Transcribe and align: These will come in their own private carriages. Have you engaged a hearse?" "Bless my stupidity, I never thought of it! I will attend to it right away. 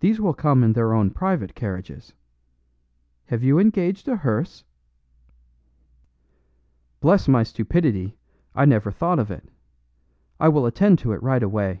These 0.00 0.20
will 0.20 0.34
come 0.34 0.62
in 0.62 0.74
their 0.74 0.92
own 0.92 1.08
private 1.08 1.54
carriages. 1.54 2.12
Have 3.28 3.42
you 3.42 3.58
engaged 3.58 4.06
a 4.06 4.16
hearse?" 4.16 4.62
"Bless 7.00 7.26
my 7.28 7.42
stupidity, 7.44 8.18
I 8.54 8.66
never 8.66 8.90
thought 8.90 9.18
of 9.18 9.30
it! 9.30 9.48
I 10.38 10.50
will 10.50 10.66
attend 10.66 10.98
to 10.98 11.12
it 11.12 11.22
right 11.22 11.42
away. 11.42 11.80